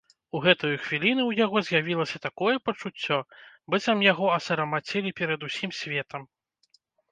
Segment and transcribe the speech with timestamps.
[0.37, 3.19] У гэтую хвіліну ў яго з'явілася такое пачуццё,
[3.75, 6.21] быццам яго асарамацілі перад усім светам.